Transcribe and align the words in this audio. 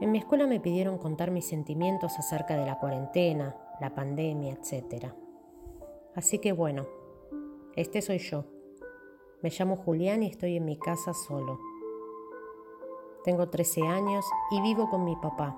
En 0.00 0.12
mi 0.12 0.18
escuela 0.18 0.46
me 0.46 0.60
pidieron 0.60 0.98
contar 0.98 1.30
mis 1.30 1.46
sentimientos 1.46 2.18
acerca 2.18 2.56
de 2.56 2.66
la 2.66 2.78
cuarentena, 2.78 3.56
la 3.80 3.94
pandemia, 3.94 4.52
etc. 4.52 5.06
Así 6.14 6.38
que 6.38 6.52
bueno, 6.52 6.86
este 7.74 8.02
soy 8.02 8.18
yo. 8.18 8.44
Me 9.42 9.50
llamo 9.50 9.76
Julián 9.76 10.22
y 10.22 10.26
estoy 10.26 10.56
en 10.56 10.64
mi 10.64 10.78
casa 10.78 11.14
solo. 11.14 11.58
Tengo 13.24 13.48
13 13.48 13.82
años 13.82 14.24
y 14.50 14.60
vivo 14.60 14.90
con 14.90 15.04
mi 15.04 15.16
papá. 15.16 15.56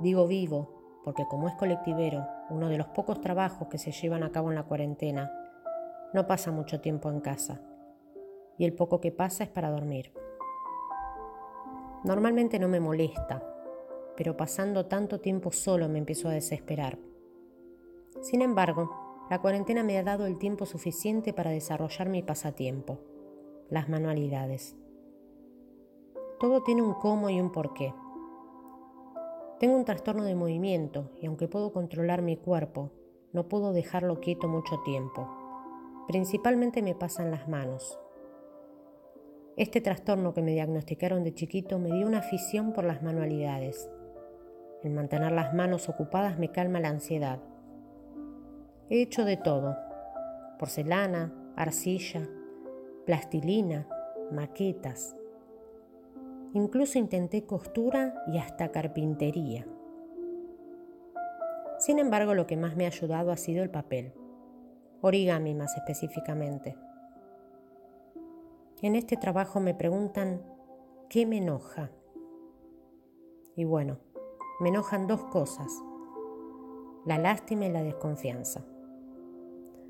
Digo 0.00 0.26
vivo 0.26 0.80
porque 1.04 1.26
como 1.26 1.48
es 1.48 1.54
colectivero, 1.54 2.26
uno 2.50 2.68
de 2.68 2.78
los 2.78 2.88
pocos 2.88 3.20
trabajos 3.20 3.68
que 3.68 3.78
se 3.78 3.92
llevan 3.92 4.22
a 4.22 4.32
cabo 4.32 4.50
en 4.50 4.56
la 4.56 4.64
cuarentena, 4.64 5.32
no 6.12 6.26
pasa 6.26 6.50
mucho 6.50 6.80
tiempo 6.80 7.10
en 7.10 7.20
casa. 7.20 7.60
Y 8.60 8.66
el 8.66 8.74
poco 8.74 9.00
que 9.00 9.10
pasa 9.10 9.42
es 9.42 9.48
para 9.48 9.70
dormir. 9.70 10.12
Normalmente 12.04 12.58
no 12.58 12.68
me 12.68 12.78
molesta, 12.78 13.42
pero 14.18 14.36
pasando 14.36 14.84
tanto 14.84 15.18
tiempo 15.18 15.50
solo 15.50 15.88
me 15.88 15.98
empiezo 15.98 16.28
a 16.28 16.32
desesperar. 16.32 16.98
Sin 18.20 18.42
embargo, 18.42 19.24
la 19.30 19.40
cuarentena 19.40 19.82
me 19.82 19.96
ha 19.96 20.02
dado 20.02 20.26
el 20.26 20.36
tiempo 20.36 20.66
suficiente 20.66 21.32
para 21.32 21.52
desarrollar 21.52 22.10
mi 22.10 22.22
pasatiempo, 22.22 22.98
las 23.70 23.88
manualidades. 23.88 24.76
Todo 26.38 26.62
tiene 26.62 26.82
un 26.82 26.92
cómo 26.92 27.30
y 27.30 27.40
un 27.40 27.52
porqué. 27.52 27.94
Tengo 29.58 29.74
un 29.74 29.86
trastorno 29.86 30.24
de 30.24 30.34
movimiento 30.34 31.12
y 31.18 31.28
aunque 31.28 31.48
puedo 31.48 31.72
controlar 31.72 32.20
mi 32.20 32.36
cuerpo, 32.36 32.90
no 33.32 33.48
puedo 33.48 33.72
dejarlo 33.72 34.20
quieto 34.20 34.48
mucho 34.48 34.80
tiempo. 34.84 35.26
Principalmente 36.08 36.82
me 36.82 36.94
pasan 36.94 37.30
las 37.30 37.48
manos. 37.48 37.98
Este 39.60 39.82
trastorno 39.82 40.32
que 40.32 40.40
me 40.40 40.52
diagnosticaron 40.52 41.22
de 41.22 41.34
chiquito 41.34 41.78
me 41.78 41.92
dio 41.92 42.06
una 42.06 42.20
afición 42.20 42.72
por 42.72 42.82
las 42.84 43.02
manualidades. 43.02 43.90
El 44.82 44.92
mantener 44.92 45.32
las 45.32 45.52
manos 45.52 45.90
ocupadas 45.90 46.38
me 46.38 46.50
calma 46.50 46.80
la 46.80 46.88
ansiedad. 46.88 47.40
He 48.88 49.02
hecho 49.02 49.26
de 49.26 49.36
todo. 49.36 49.76
Porcelana, 50.58 51.34
arcilla, 51.56 52.26
plastilina, 53.04 53.86
maquetas. 54.32 55.14
Incluso 56.54 56.98
intenté 56.98 57.44
costura 57.44 58.14
y 58.28 58.38
hasta 58.38 58.72
carpintería. 58.72 59.66
Sin 61.78 61.98
embargo, 61.98 62.32
lo 62.32 62.46
que 62.46 62.56
más 62.56 62.76
me 62.76 62.86
ha 62.86 62.88
ayudado 62.88 63.30
ha 63.30 63.36
sido 63.36 63.62
el 63.62 63.68
papel. 63.68 64.14
Origami 65.02 65.54
más 65.54 65.76
específicamente. 65.76 66.78
En 68.82 68.96
este 68.96 69.18
trabajo 69.18 69.60
me 69.60 69.74
preguntan, 69.74 70.42
¿qué 71.10 71.26
me 71.26 71.36
enoja? 71.36 71.90
Y 73.54 73.64
bueno, 73.64 73.98
me 74.58 74.70
enojan 74.70 75.06
dos 75.06 75.22
cosas, 75.24 75.70
la 77.04 77.18
lástima 77.18 77.66
y 77.66 77.72
la 77.72 77.82
desconfianza. 77.82 78.64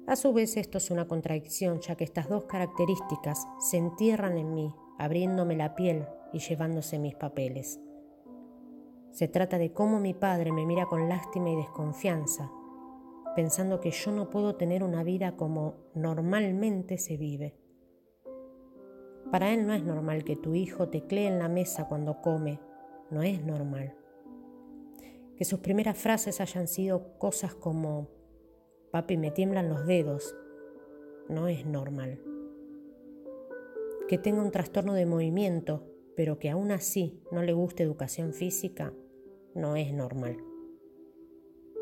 A 0.09 0.17
su 0.17 0.33
vez 0.33 0.57
esto 0.57 0.79
es 0.79 0.91
una 0.91 1.07
contradicción, 1.07 1.79
ya 1.81 1.95
que 1.95 2.03
estas 2.03 2.29
dos 2.29 2.47
características 2.47 3.47
se 3.61 3.77
entierran 3.77 4.37
en 4.37 4.55
mí, 4.55 4.75
abriéndome 4.99 5.55
la 5.55 5.77
piel 5.77 6.09
y 6.33 6.41
llevándose 6.41 6.99
mis 6.99 7.15
papeles. 7.15 7.81
Se 9.13 9.29
trata 9.29 9.59
de 9.59 9.73
cómo 9.73 10.01
mi 10.01 10.15
padre 10.15 10.51
me 10.51 10.67
mira 10.67 10.87
con 10.87 11.09
lástima 11.09 11.51
y 11.51 11.55
desconfianza, 11.55 12.51
pensando 13.37 13.79
que 13.79 13.93
yo 13.93 14.11
no 14.11 14.31
puedo 14.31 14.57
tener 14.57 14.83
una 14.83 15.05
vida 15.05 15.37
como 15.37 15.77
normalmente 15.95 16.99
se 16.99 17.17
vive. 17.17 17.57
Para 19.31 19.53
él 19.55 19.67
no 19.67 19.73
es 19.73 19.85
normal 19.85 20.25
que 20.25 20.35
tu 20.35 20.55
hijo 20.55 20.89
teclee 20.89 21.27
en 21.27 21.39
la 21.39 21.49
mesa 21.49 21.87
cuando 21.87 22.21
come, 22.21 22.61
no 23.11 23.23
es 23.23 23.45
normal. 23.45 23.95
Que 25.37 25.45
sus 25.45 25.61
primeras 25.61 25.97
frases 25.97 26.41
hayan 26.41 26.67
sido 26.67 27.17
cosas 27.19 27.55
como, 27.55 28.09
papi 28.91 29.17
me 29.17 29.31
tiemblan 29.31 29.69
los 29.69 29.87
dedos, 29.87 30.35
no 31.29 31.47
es 31.47 31.65
normal. 31.65 32.21
Que 34.09 34.19
tenga 34.19 34.43
un 34.43 34.51
trastorno 34.51 34.95
de 34.95 35.07
movimiento, 35.07 35.87
pero 36.17 36.41
que 36.41 36.51
aún 36.51 36.73
así 36.73 37.23
no 37.31 37.43
le 37.43 37.53
guste 37.53 37.85
educación 37.85 38.33
física, 38.33 38.93
no 39.55 39.77
es 39.77 39.93
normal. 39.93 40.39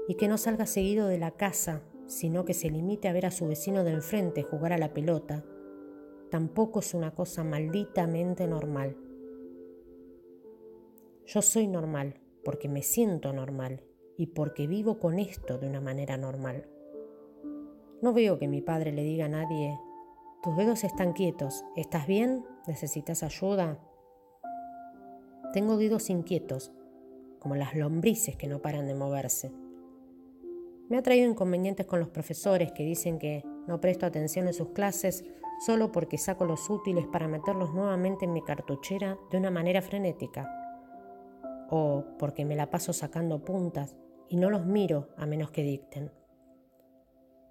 Y 0.07 0.17
que 0.17 0.29
no 0.29 0.37
salga 0.37 0.67
seguido 0.67 1.09
de 1.09 1.19
la 1.19 1.31
casa, 1.31 1.83
sino 2.07 2.45
que 2.45 2.53
se 2.53 2.71
limite 2.71 3.09
a 3.09 3.13
ver 3.15 3.25
a 3.25 3.31
su 3.31 3.49
vecino 3.49 3.85
de 3.85 3.93
enfrente 3.93 4.43
jugar 4.43 4.75
a 4.75 4.79
la 4.79 4.93
pelota, 4.93 5.45
tampoco 6.31 6.81
es 6.81 6.95
una 6.95 7.15
cosa 7.15 7.45
malditamente 7.45 8.47
normal. 8.47 8.97
Yo 11.27 11.43
soy 11.43 11.67
normal 11.67 12.21
porque 12.45 12.69
me 12.69 12.83
siento 12.83 13.33
normal 13.33 13.83
y 14.17 14.29
porque 14.29 14.67
vivo 14.67 14.99
con 14.99 15.19
esto 15.19 15.59
de 15.59 15.69
una 15.69 15.81
manera 15.81 16.17
normal. 16.17 16.69
No 18.01 18.13
veo 18.13 18.39
que 18.39 18.49
mi 18.49 18.63
padre 18.63 18.93
le 18.93 19.03
diga 19.03 19.27
a 19.27 19.29
nadie, 19.29 19.79
tus 20.43 20.57
dedos 20.57 20.85
están 20.85 21.13
quietos, 21.13 21.65
¿estás 21.77 22.07
bien? 22.07 22.45
¿Necesitas 22.67 23.23
ayuda? 23.23 23.79
Tengo 25.53 25.77
dedos 25.77 26.11
inquietos, 26.11 26.73
como 27.39 27.57
las 27.57 27.75
lombrices 27.75 28.37
que 28.37 28.47
no 28.47 28.63
paran 28.63 28.87
de 28.87 28.95
moverse. 28.95 29.53
Me 30.89 30.97
ha 30.97 31.03
traído 31.03 31.29
inconvenientes 31.29 31.87
con 31.87 32.01
los 32.01 32.09
profesores 32.09 32.73
que 32.73 32.85
dicen 32.85 33.19
que 33.19 33.45
no 33.69 33.81
presto 33.81 34.07
atención 34.07 34.49
en 34.49 34.55
sus 34.55 34.71
clases 34.71 35.25
solo 35.61 35.93
porque 35.93 36.19
saco 36.19 36.45
los 36.45 36.71
útiles 36.71 37.07
para 37.07 37.29
meterlos 37.29 37.75
nuevamente 37.75 38.25
en 38.25 38.33
mi 38.33 38.43
cartuchera 38.43 39.19
de 39.31 39.39
una 39.39 39.51
manera 39.51 39.83
frenética, 39.83 40.49
o 41.71 42.05
porque 42.19 42.45
me 42.45 42.57
la 42.57 42.71
paso 42.71 42.93
sacando 42.93 43.45
puntas 43.45 43.97
y 44.29 44.37
no 44.37 44.51
los 44.51 44.65
miro 44.67 45.09
a 45.17 45.27
menos 45.27 45.51
que 45.51 45.63
dicten. 45.63 46.11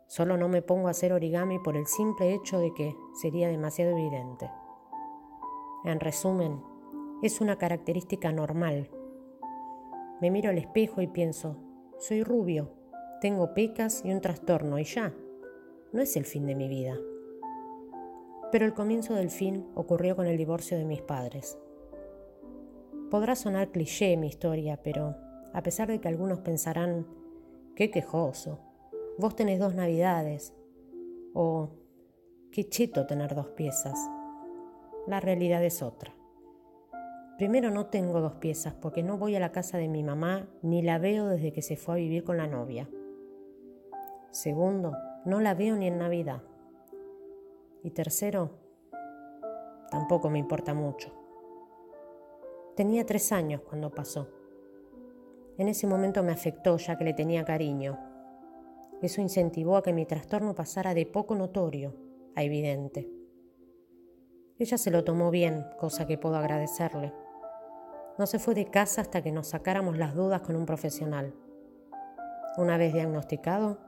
Solo 0.08 0.38
no 0.38 0.48
me 0.48 0.62
pongo 0.62 0.88
a 0.88 0.92
hacer 0.92 1.12
origami 1.12 1.60
por 1.60 1.76
el 1.76 1.86
simple 1.86 2.34
hecho 2.34 2.60
de 2.60 2.74
que 2.74 2.96
sería 3.22 3.50
demasiado 3.50 3.92
evidente. 3.92 4.50
En 5.84 6.00
resumen, 6.00 6.62
es 7.22 7.42
una 7.42 7.58
característica 7.58 8.32
normal. 8.32 8.90
Me 10.22 10.32
miro 10.32 10.50
al 10.50 10.58
espejo 10.58 11.02
y 11.02 11.08
pienso, 11.08 11.58
soy 12.00 12.24
rubio, 12.24 12.72
tengo 13.22 13.54
pecas 13.54 14.04
y 14.06 14.12
un 14.12 14.22
trastorno 14.22 14.80
y 14.80 14.86
ya, 14.86 15.14
no 15.92 16.02
es 16.02 16.16
el 16.18 16.26
fin 16.26 16.46
de 16.46 16.56
mi 16.56 16.68
vida. 16.68 16.98
Pero 18.52 18.66
el 18.66 18.74
comienzo 18.74 19.14
del 19.14 19.30
fin 19.30 19.68
ocurrió 19.76 20.16
con 20.16 20.28
el 20.28 20.38
divorcio 20.38 20.78
de 20.78 20.86
mis 20.86 21.02
padres. 21.02 21.58
Podrá 23.10 23.36
sonar 23.36 23.72
cliché 23.72 24.18
mi 24.18 24.28
historia, 24.28 24.82
pero 24.84 25.16
a 25.54 25.64
pesar 25.64 25.88
de 25.88 26.00
que 26.00 26.08
algunos 26.08 26.40
pensarán, 26.40 27.08
qué 27.76 27.90
quejoso, 27.90 28.60
vos 29.18 29.36
tenés 29.36 29.60
dos 29.60 29.76
navidades, 29.76 30.54
o 31.34 31.70
qué 32.52 32.68
cheto 32.68 33.06
tener 33.06 33.36
dos 33.36 33.50
piezas, 33.50 33.98
la 35.06 35.20
realidad 35.20 35.64
es 35.64 35.82
otra. 35.82 36.14
Primero 37.38 37.70
no 37.70 37.86
tengo 37.86 38.20
dos 38.20 38.34
piezas 38.34 38.74
porque 38.74 39.04
no 39.04 39.20
voy 39.20 39.36
a 39.36 39.40
la 39.40 39.52
casa 39.52 39.78
de 39.78 39.88
mi 39.88 40.02
mamá 40.02 40.50
ni 40.64 40.82
la 40.82 40.98
veo 40.98 41.28
desde 41.28 41.54
que 41.54 41.62
se 41.62 41.78
fue 41.78 41.94
a 41.94 41.98
vivir 41.98 42.24
con 42.24 42.38
la 42.38 42.48
novia. 42.48 42.90
Segundo, 44.32 44.94
no 45.26 45.40
la 45.40 45.54
veo 45.54 45.76
ni 45.76 45.88
en 45.88 45.98
Navidad. 45.98 46.44
Y 47.84 47.92
tercero, 47.92 48.52
tampoco 49.90 50.30
me 50.30 50.40
importa 50.40 50.74
mucho. 50.74 51.12
Tenía 52.76 53.06
tres 53.06 53.32
años 53.32 53.62
cuando 53.62 53.92
pasó. 53.92 54.28
En 55.58 55.68
ese 55.68 55.88
momento 55.88 56.22
me 56.22 56.32
afectó 56.32 56.78
ya 56.78 56.98
que 56.98 57.04
le 57.04 57.14
tenía 57.14 57.44
cariño. 57.44 57.98
Eso 59.02 59.22
incentivó 59.22 59.78
a 59.78 59.84
que 59.84 59.94
mi 59.94 60.06
trastorno 60.06 60.54
pasara 60.54 60.94
de 60.94 61.06
poco 61.06 61.36
notorio 61.36 61.96
a 62.36 62.44
evidente. 62.44 63.10
Ella 64.60 64.78
se 64.78 64.92
lo 64.92 65.04
tomó 65.04 65.32
bien, 65.32 65.66
cosa 65.80 66.08
que 66.08 66.18
puedo 66.18 66.36
agradecerle. 66.36 67.14
No 68.18 68.26
se 68.26 68.40
fue 68.40 68.56
de 68.56 68.66
casa 68.66 69.02
hasta 69.02 69.22
que 69.22 69.32
nos 69.32 69.48
sacáramos 69.48 69.98
las 69.98 70.16
dudas 70.16 70.42
con 70.42 70.56
un 70.56 70.66
profesional. 70.66 71.34
Una 72.58 72.78
vez 72.78 72.94
diagnosticado, 72.94 73.80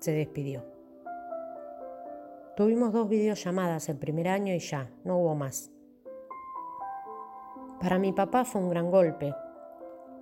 se 0.00 0.12
despidió. 0.12 0.64
Tuvimos 2.56 2.92
dos 2.92 3.08
videollamadas 3.08 3.88
el 3.88 3.96
primer 3.96 4.28
año 4.28 4.52
y 4.52 4.58
ya, 4.58 4.90
no 5.04 5.18
hubo 5.18 5.34
más. 5.34 5.70
Para 7.80 7.98
mi 7.98 8.12
papá 8.12 8.44
fue 8.44 8.60
un 8.60 8.68
gran 8.68 8.90
golpe. 8.90 9.34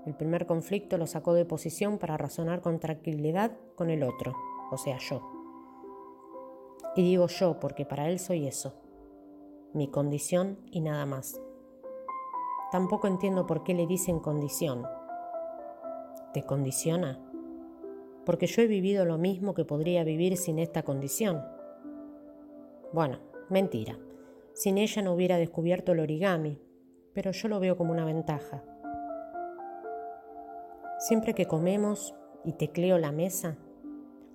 El 0.07 0.15
primer 0.15 0.47
conflicto 0.47 0.97
lo 0.97 1.07
sacó 1.07 1.35
de 1.35 1.45
posición 1.45 1.99
para 1.99 2.17
razonar 2.17 2.61
con 2.61 2.79
tranquilidad 2.79 3.53
con 3.75 3.91
el 3.91 4.03
otro, 4.03 4.37
o 4.71 4.79
sea, 4.79 4.99
yo. 4.99 5.21
Y 6.95 7.03
digo 7.03 7.27
yo 7.27 7.59
porque 7.59 7.85
para 7.85 8.09
él 8.09 8.19
soy 8.19 8.47
eso, 8.47 8.75
mi 9.75 9.89
condición 9.89 10.59
y 10.71 10.81
nada 10.81 11.07
más. 11.07 11.41
Tampoco 12.71 13.07
entiendo 13.07 13.47
por 13.47 13.65
qué 13.65 13.75
le 13.75 13.87
dicen 13.87 14.21
condición. 14.21 14.85
¿Te 16.33 16.45
condiciona? 16.45 17.28
Porque 18.29 18.47
yo 18.47 18.61
he 18.61 18.67
vivido 18.67 19.07
lo 19.07 19.17
mismo 19.17 19.55
que 19.55 19.65
podría 19.65 20.05
vivir 20.05 20.37
sin 20.37 20.59
esta 20.59 20.83
condición. 20.83 21.43
Bueno, 22.93 23.21
mentira. 23.49 23.99
Sin 24.53 24.77
ella 24.77 25.01
no 25.01 25.15
hubiera 25.15 25.39
descubierto 25.39 25.93
el 25.93 26.01
origami, 26.01 26.61
pero 27.15 27.31
yo 27.31 27.49
lo 27.49 27.59
veo 27.59 27.79
como 27.79 27.91
una 27.91 28.05
ventaja. 28.05 28.63
Siempre 30.99 31.33
que 31.33 31.47
comemos 31.47 32.15
y 32.45 32.53
tecleo 32.53 32.99
la 32.99 33.13
mesa, 33.13 33.57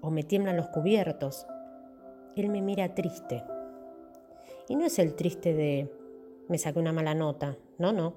o 0.01 0.09
me 0.09 0.23
tiemblan 0.23 0.57
los 0.57 0.69
cubiertos, 0.69 1.45
él 2.35 2.49
me 2.49 2.63
mira 2.63 2.95
triste. 2.95 3.43
Y 4.69 4.75
no 4.75 4.85
es 4.85 4.97
el 4.97 5.13
triste 5.13 5.53
de 5.53 5.91
me 6.49 6.57
saqué 6.57 6.79
una 6.79 6.93
mala 6.93 7.13
nota, 7.13 7.59
no, 7.77 7.93
no. 7.93 8.15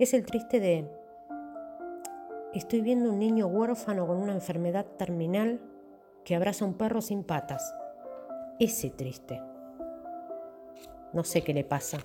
Es 0.00 0.14
el 0.14 0.26
triste 0.26 0.58
de 0.58 0.90
estoy 2.54 2.80
viendo 2.80 3.10
un 3.10 3.18
niño 3.18 3.46
huérfano 3.46 4.06
con 4.06 4.16
una 4.16 4.32
enfermedad 4.32 4.86
terminal 4.96 5.60
que 6.24 6.36
abraza 6.36 6.64
un 6.64 6.74
perro 6.74 7.00
sin 7.00 7.24
patas. 7.24 7.74
Ese 8.60 8.90
triste. 8.90 9.40
No 11.12 11.24
sé 11.24 11.42
qué 11.42 11.52
le 11.52 11.64
pasa. 11.64 11.98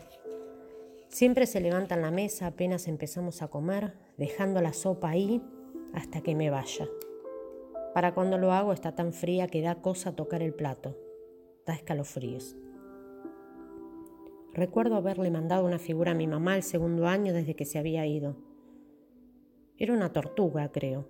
Siempre 1.07 1.45
se 1.45 1.61
levanta 1.61 1.95
en 1.95 2.01
la 2.01 2.11
mesa 2.11 2.47
apenas 2.47 2.87
empezamos 2.87 3.41
a 3.41 3.47
comer, 3.47 3.93
dejando 4.17 4.61
la 4.61 4.73
sopa 4.73 5.09
ahí 5.09 5.41
hasta 5.93 6.21
que 6.21 6.35
me 6.35 6.49
vaya. 6.49 6.87
Para 7.93 8.13
cuando 8.13 8.37
lo 8.37 8.51
hago 8.51 8.73
está 8.73 8.93
tan 8.93 9.13
fría 9.13 9.47
que 9.47 9.61
da 9.61 9.81
cosa 9.81 10.15
tocar 10.15 10.41
el 10.41 10.53
plato. 10.53 10.95
Da 11.65 11.73
escalofríos. 11.73 12.55
Recuerdo 14.53 14.95
haberle 14.95 15.29
mandado 15.29 15.65
una 15.65 15.79
figura 15.79 16.11
a 16.11 16.15
mi 16.15 16.27
mamá 16.27 16.55
el 16.55 16.63
segundo 16.63 17.07
año 17.07 17.33
desde 17.33 17.55
que 17.55 17.65
se 17.65 17.77
había 17.77 18.05
ido. 18.05 18.48
Era 19.79 19.93
una 19.93 20.11
tortuga, 20.11 20.69
creo, 20.73 21.05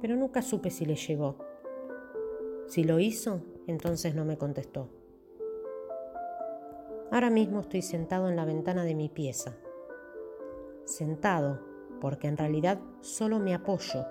pero 0.00 0.16
nunca 0.16 0.42
supe 0.42 0.70
si 0.70 0.84
le 0.84 0.96
llegó. 0.96 1.38
Si 2.66 2.82
lo 2.82 2.98
hizo, 2.98 3.42
entonces 3.68 4.16
no 4.16 4.24
me 4.24 4.36
contestó. 4.36 4.88
Ahora 7.12 7.30
mismo 7.30 7.60
estoy 7.60 7.82
sentado 7.82 8.28
en 8.28 8.34
la 8.34 8.44
ventana 8.44 8.82
de 8.82 8.96
mi 8.96 9.08
pieza. 9.08 9.56
Sentado, 10.82 11.60
porque 12.00 12.26
en 12.26 12.36
realidad 12.36 12.80
solo 13.00 13.38
me 13.38 13.54
apoyo 13.54 14.04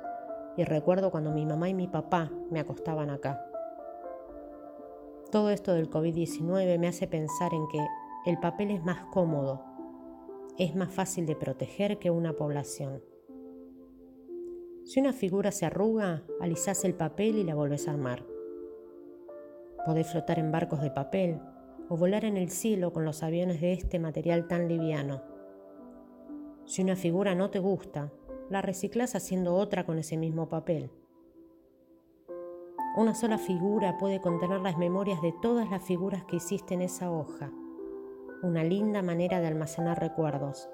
y 0.56 0.64
recuerdo 0.64 1.12
cuando 1.12 1.32
mi 1.32 1.46
mamá 1.46 1.68
y 1.68 1.74
mi 1.74 1.90
papá 1.90 2.32
me 2.50 2.62
acostaban 2.62 3.10
acá. 3.10 3.46
Todo 5.30 5.50
esto 5.50 5.74
del 5.74 5.90
COVID-19 5.90 6.80
me 6.80 6.88
hace 6.88 7.06
pensar 7.08 7.54
en 7.54 7.68
que 7.68 7.86
el 8.26 8.40
papel 8.40 8.72
es 8.72 8.82
más 8.86 9.06
cómodo, 9.08 9.62
es 10.58 10.74
más 10.74 10.94
fácil 10.94 11.26
de 11.26 11.36
proteger 11.36 12.00
que 12.00 12.12
una 12.12 12.32
población. 12.32 13.04
Si 14.86 15.00
una 15.00 15.14
figura 15.14 15.52
se 15.52 15.66
arruga, 15.66 16.24
alisás 16.42 16.84
el 16.84 16.94
papel 16.94 17.38
y 17.38 17.44
la 17.44 17.56
volvés 17.56 17.88
a 17.88 17.92
armar. 17.92 18.26
Podés 19.86 20.12
flotar 20.12 20.40
en 20.40 20.52
barcos 20.52 20.82
de 20.82 20.92
papel, 20.92 21.40
o 21.90 21.98
volar 21.98 22.26
en 22.26 22.38
el 22.38 22.50
cielo 22.50 22.92
con 22.92 23.06
los 23.06 23.24
aviones 23.24 23.62
de 23.62 23.74
este 23.74 24.00
material 24.00 24.48
tan 24.48 24.68
liviano. 24.68 25.22
Si 26.66 26.82
una 26.82 26.96
figura 26.96 27.36
no 27.36 27.50
te 27.50 27.60
gusta, 27.60 28.12
la 28.50 28.62
reciclas 28.62 29.16
haciendo 29.16 29.56
otra 29.56 29.86
con 29.86 30.00
ese 30.00 30.18
mismo 30.18 30.50
papel. 30.50 30.92
Una 32.96 33.16
sola 33.16 33.38
figura 33.38 33.98
puede 33.98 34.22
contener 34.22 34.62
las 34.62 34.78
memorias 34.78 35.22
de 35.22 35.34
todas 35.42 35.70
las 35.70 35.84
figuras 35.84 36.26
que 36.26 36.36
hiciste 36.36 36.74
en 36.74 36.82
esa 36.82 37.12
hoja. 37.12 37.52
Una 38.44 38.64
linda 38.64 39.02
manera 39.02 39.40
de 39.40 39.48
almacenar 39.48 40.00
recuerdos. 40.00 40.70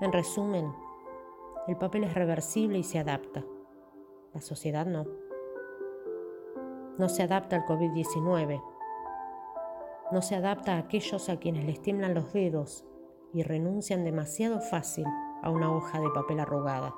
En 0.00 0.12
resumen, 0.12 0.72
el 1.66 1.76
papel 1.76 2.04
es 2.04 2.14
reversible 2.14 2.78
y 2.78 2.82
se 2.82 2.98
adapta. 2.98 3.44
La 4.32 4.40
sociedad 4.40 4.86
no. 4.86 5.06
No 6.98 7.08
se 7.08 7.22
adapta 7.22 7.56
al 7.56 7.64
COVID-19, 7.64 8.62
no 10.12 10.22
se 10.22 10.34
adapta 10.34 10.74
a 10.74 10.78
aquellos 10.78 11.28
a 11.28 11.38
quienes 11.38 11.64
les 11.64 11.80
tiemblan 11.80 12.14
los 12.14 12.32
dedos 12.32 12.84
y 13.32 13.42
renuncian 13.42 14.04
demasiado 14.04 14.60
fácil 14.60 15.04
a 15.42 15.50
una 15.50 15.72
hoja 15.72 16.00
de 16.00 16.10
papel 16.10 16.40
arrugada. 16.40 16.94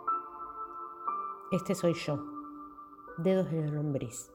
Este 1.52 1.74
soy 1.74 1.94
yo, 1.94 2.24
dedos 3.18 3.50
de 3.50 3.60
la 3.60 3.70
lombriz. 3.70 4.32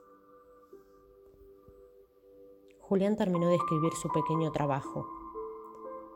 Julián 2.81 3.17
terminó 3.17 3.49
de 3.49 3.55
escribir 3.55 3.93
su 3.93 4.09
pequeño 4.09 4.51
trabajo. 4.51 5.07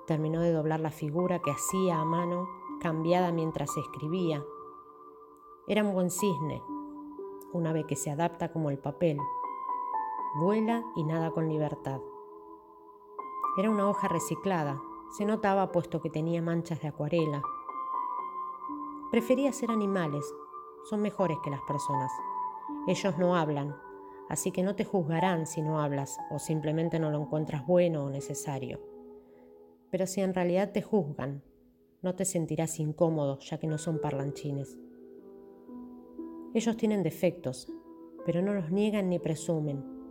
Terminó 0.07 0.39
de 0.39 0.53
doblar 0.53 0.79
la 0.79 0.91
figura 0.91 1.39
que 1.39 1.51
hacía 1.51 1.99
a 1.99 2.05
mano, 2.05 2.47
cambiada 2.81 3.31
mientras 3.31 3.77
escribía. 3.77 4.43
Era 5.67 5.83
un 5.83 5.93
buen 5.93 6.09
cisne, 6.09 6.63
un 7.53 7.67
ave 7.67 7.85
que 7.85 7.95
se 7.95 8.09
adapta 8.09 8.51
como 8.51 8.71
el 8.71 8.79
papel, 8.79 9.19
vuela 10.39 10.83
y 10.95 11.03
nada 11.03 11.29
con 11.29 11.47
libertad. 11.47 12.01
Era 13.57 13.69
una 13.69 13.87
hoja 13.87 14.07
reciclada, 14.07 14.81
se 15.11 15.25
notaba 15.25 15.71
puesto 15.71 16.01
que 16.01 16.09
tenía 16.09 16.41
manchas 16.41 16.81
de 16.81 16.87
acuarela. 16.87 17.43
Prefería 19.11 19.53
ser 19.53 19.69
animales, 19.69 20.25
son 20.89 21.01
mejores 21.01 21.37
que 21.43 21.51
las 21.51 21.61
personas. 21.61 22.11
Ellos 22.87 23.15
no 23.19 23.35
hablan, 23.35 23.75
así 24.27 24.51
que 24.51 24.63
no 24.63 24.75
te 24.75 24.85
juzgarán 24.85 25.45
si 25.45 25.61
no 25.61 25.79
hablas 25.79 26.17
o 26.31 26.39
simplemente 26.39 26.97
no 26.97 27.11
lo 27.11 27.21
encuentras 27.21 27.67
bueno 27.67 28.05
o 28.05 28.09
necesario. 28.09 28.79
Pero 29.91 30.07
si 30.07 30.21
en 30.21 30.33
realidad 30.33 30.71
te 30.71 30.81
juzgan, 30.81 31.43
no 32.01 32.15
te 32.15 32.25
sentirás 32.25 32.79
incómodo 32.79 33.39
ya 33.39 33.57
que 33.57 33.67
no 33.67 33.77
son 33.77 33.99
parlanchines. 33.99 34.79
Ellos 36.53 36.75
tienen 36.77 37.03
defectos, 37.03 37.71
pero 38.25 38.41
no 38.41 38.53
los 38.53 38.71
niegan 38.71 39.09
ni 39.09 39.19
presumen 39.19 40.01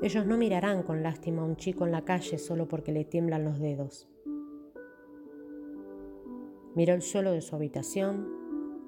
ellos 0.00 0.26
no 0.26 0.36
mirarán 0.36 0.84
con 0.84 1.02
lástima 1.02 1.42
a 1.42 1.44
un 1.44 1.56
chico 1.56 1.84
en 1.84 1.90
la 1.90 2.04
calle 2.04 2.38
solo 2.38 2.68
porque 2.68 2.92
le 2.92 3.04
tiemblan 3.04 3.44
los 3.44 3.58
dedos. 3.58 4.08
Miró 6.76 6.94
el 6.94 7.02
suelo 7.02 7.32
de 7.32 7.40
su 7.40 7.56
habitación, 7.56 8.28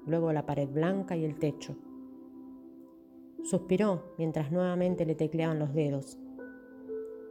luego 0.05 0.31
la 0.31 0.45
pared 0.45 0.69
blanca 0.69 1.17
y 1.17 1.25
el 1.25 1.37
techo. 1.37 1.75
Suspiró 3.43 4.13
mientras 4.17 4.53
nuevamente 4.53 5.05
le 5.05 5.15
tecleaban 5.15 5.59
los 5.59 5.73
dedos 5.73 6.17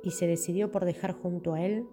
y 0.03 0.11
se 0.11 0.27
decidió 0.27 0.71
por 0.71 0.85
dejar 0.85 1.13
junto 1.13 1.55
a 1.55 1.63
él 1.63 1.87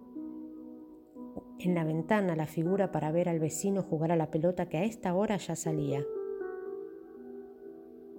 en 1.60 1.74
la 1.74 1.84
ventana 1.84 2.36
la 2.36 2.46
figura 2.46 2.92
para 2.92 3.12
ver 3.12 3.28
al 3.28 3.40
vecino 3.40 3.82
jugar 3.82 4.12
a 4.12 4.16
la 4.16 4.30
pelota 4.30 4.68
que 4.68 4.78
a 4.78 4.84
esta 4.84 5.14
hora 5.14 5.36
ya 5.36 5.56
salía 5.56 6.04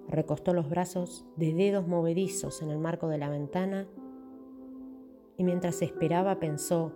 recostó 0.09 0.53
los 0.53 0.69
brazos 0.69 1.25
de 1.37 1.53
dedos 1.53 1.87
movedizos 1.87 2.61
en 2.61 2.69
el 2.69 2.79
marco 2.79 3.07
de 3.07 3.17
la 3.17 3.29
ventana 3.29 3.87
y 5.37 5.43
mientras 5.43 5.81
esperaba 5.81 6.39
pensó, 6.39 6.91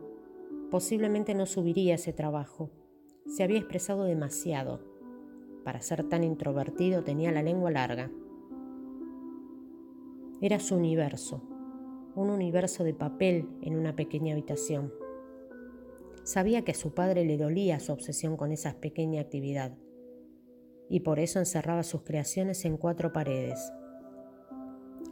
posiblemente 0.69 1.33
no 1.35 1.45
subiría 1.45 1.95
ese 1.95 2.12
trabajo. 2.12 2.71
Se 3.28 3.44
había 3.44 3.59
expresado 3.59 4.04
demasiado. 4.04 4.81
Para 5.64 5.81
ser 5.81 6.04
tan 6.04 6.26
introvertido 6.26 7.04
tenía 7.04 7.31
la 7.31 7.44
lengua 7.44 7.71
larga. 7.71 8.12
Era 10.42 10.59
su 10.59 10.76
universo, 10.76 11.42
un 12.16 12.30
universo 12.30 12.83
de 12.83 12.94
papel 12.94 13.47
en 13.62 13.78
una 13.78 13.95
pequeña 13.95 14.33
habitación. 14.33 14.92
Sabía 16.23 16.63
que 16.63 16.71
a 16.71 16.75
su 16.75 16.94
padre 16.94 17.25
le 17.25 17.37
dolía 17.37 17.80
su 17.80 17.92
obsesión 17.92 18.37
con 18.37 18.51
esa 18.51 18.80
pequeña 18.80 19.21
actividad 19.21 19.77
y 20.89 21.01
por 21.01 21.19
eso 21.19 21.39
encerraba 21.39 21.83
sus 21.83 22.03
creaciones 22.03 22.65
en 22.65 22.77
cuatro 22.77 23.11
paredes. 23.11 23.73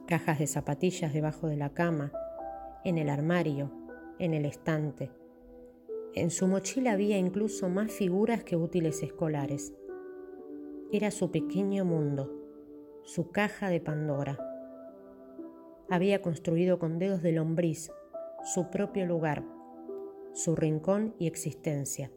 Cajas 0.08 0.40
de 0.40 0.48
zapatillas 0.48 1.14
debajo 1.14 1.48
de 1.48 1.58
la 1.58 1.74
cama, 1.74 2.12
en 2.84 2.98
el 2.98 3.10
armario, 3.10 3.72
en 4.20 4.34
el 4.34 4.46
estante. 4.46 5.12
En 6.14 6.30
su 6.30 6.48
mochila 6.48 6.92
había 6.92 7.18
incluso 7.18 7.70
más 7.70 7.92
figuras 7.92 8.44
que 8.44 8.56
útiles 8.56 9.02
escolares. 9.02 9.74
Era 10.92 11.10
su 11.10 11.32
pequeño 11.32 11.86
mundo, 11.86 12.32
su 13.04 13.32
caja 13.32 13.70
de 13.70 13.80
Pandora. 13.80 14.38
Había 15.90 16.22
construido 16.22 16.80
con 16.80 17.00
dedos 17.00 17.22
de 17.22 17.32
lombriz 17.32 17.92
su 18.44 18.70
propio 18.70 19.06
lugar, 19.06 19.44
su 20.34 20.56
rincón 20.56 21.14
y 21.20 21.28
existencia. 21.28 22.12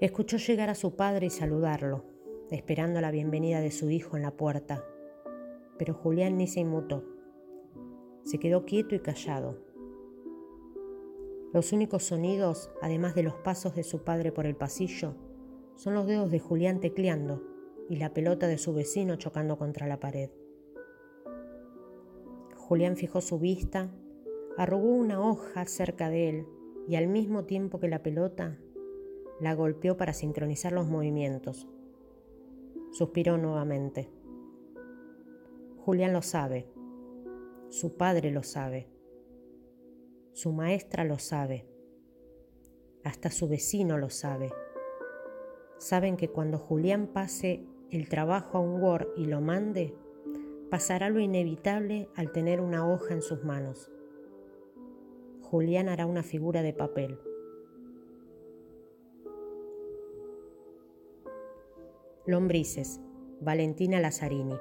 Escuchó 0.00 0.36
llegar 0.36 0.70
a 0.70 0.76
su 0.76 0.94
padre 0.94 1.26
y 1.26 1.30
saludarlo, 1.30 2.04
esperando 2.50 3.00
la 3.00 3.10
bienvenida 3.10 3.60
de 3.60 3.72
su 3.72 3.90
hijo 3.90 4.16
en 4.16 4.22
la 4.22 4.36
puerta. 4.36 4.84
Pero 5.76 5.94
Julián 5.94 6.36
ni 6.36 6.46
se 6.46 6.60
inmutó. 6.60 7.04
Se 8.22 8.38
quedó 8.38 8.64
quieto 8.64 8.94
y 8.94 9.00
callado. 9.00 9.58
Los 11.52 11.72
únicos 11.72 12.04
sonidos, 12.04 12.70
además 12.80 13.16
de 13.16 13.24
los 13.24 13.34
pasos 13.34 13.74
de 13.74 13.82
su 13.82 14.04
padre 14.04 14.30
por 14.30 14.46
el 14.46 14.54
pasillo, 14.54 15.16
son 15.74 15.94
los 15.94 16.06
dedos 16.06 16.30
de 16.30 16.38
Julián 16.38 16.80
tecleando 16.80 17.42
y 17.88 17.96
la 17.96 18.12
pelota 18.12 18.46
de 18.46 18.58
su 18.58 18.74
vecino 18.74 19.16
chocando 19.16 19.58
contra 19.58 19.88
la 19.88 19.98
pared. 19.98 20.30
Julián 22.54 22.96
fijó 22.96 23.20
su 23.20 23.38
vista, 23.38 23.90
arrugó 24.58 24.88
una 24.88 25.24
hoja 25.24 25.64
cerca 25.66 26.10
de 26.10 26.28
él 26.28 26.46
y 26.88 26.96
al 26.96 27.06
mismo 27.06 27.44
tiempo 27.44 27.78
que 27.78 27.86
la 27.86 28.02
pelota 28.02 28.58
la 29.40 29.54
golpeó 29.54 29.96
para 29.96 30.12
sincronizar 30.12 30.72
los 30.72 30.88
movimientos. 30.88 31.68
Suspiró 32.90 33.38
nuevamente. 33.38 34.10
Julián 35.78 36.12
lo 36.12 36.22
sabe. 36.22 36.66
su 37.70 37.96
padre 37.96 38.30
lo 38.30 38.42
sabe, 38.42 38.88
su 40.32 40.52
maestra 40.52 41.04
lo 41.04 41.18
sabe, 41.18 41.66
hasta 43.04 43.30
su 43.30 43.46
vecino 43.46 43.98
lo 43.98 44.08
sabe. 44.08 44.50
Saben 45.76 46.16
que 46.16 46.30
cuando 46.30 46.58
Julián 46.58 47.08
pase 47.08 47.66
el 47.90 48.08
trabajo 48.08 48.56
a 48.56 48.60
un 48.62 48.82
Word 48.82 49.08
y 49.16 49.26
lo 49.26 49.42
mande, 49.42 49.94
pasará 50.70 51.10
lo 51.10 51.20
inevitable 51.20 52.08
al 52.16 52.32
tener 52.32 52.60
una 52.60 52.90
hoja 52.90 53.14
en 53.14 53.22
sus 53.22 53.44
manos. 53.44 53.92
Julián 55.50 55.88
hará 55.88 56.04
una 56.04 56.22
figura 56.22 56.60
de 56.60 56.74
papel. 56.74 57.18
Lombrices, 62.26 63.00
Valentina 63.40 63.98
Lazzarini. 63.98 64.58